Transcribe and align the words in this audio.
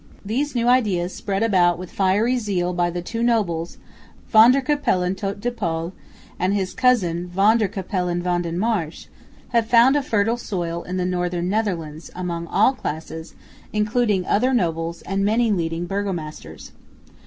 These 0.25 0.55
new 0.55 0.67
ideas, 0.67 1.13
spread 1.13 1.43
about 1.43 1.77
with 1.77 1.91
fiery 1.91 2.37
zeal 2.39 2.73
by 2.73 2.89
the 2.89 3.03
two 3.03 3.21
nobles, 3.21 3.77
Van 4.31 4.51
der 4.51 4.59
Capellen 4.59 5.13
tot 5.15 5.39
de 5.39 5.51
Pol 5.51 5.93
and 6.39 6.55
his 6.55 6.73
cousin 6.73 7.27
Van 7.27 7.59
der 7.59 7.67
Capellen 7.67 8.19
van 8.19 8.41
den 8.41 8.57
Marsch, 8.57 9.05
had 9.49 9.67
found 9.69 9.95
a 9.95 10.01
fertile 10.01 10.37
soil 10.37 10.81
in 10.81 10.97
the 10.97 11.05
northern 11.05 11.49
Netherlands, 11.51 12.09
and 12.15 12.21
among 12.21 12.47
all 12.47 12.73
classes, 12.73 13.35
including 13.73 14.25
other 14.25 14.55
nobles 14.55 15.03
and 15.03 15.23
many 15.23 15.51
leading 15.51 15.85
burgomasters. 15.85 16.71